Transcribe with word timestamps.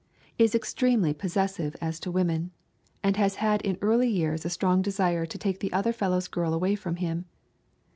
Is 0.39 0.55
extremely 0.55 1.13
possessive 1.13 1.75
as 1.79 1.99
to 1.99 2.09
women, 2.09 2.49
and 3.03 3.17
has 3.17 3.35
had 3.35 3.61
in 3.61 3.77
early 3.83 4.09
years 4.09 4.43
a 4.43 4.49
strong 4.49 4.81
desire 4.81 5.27
to 5.27 5.37
take 5.37 5.59
the 5.59 5.71
other 5.71 5.93
fellow's 5.93 6.27
girl 6.27 6.55
away 6.55 6.73
from 6.73 6.95
him. 6.95 7.25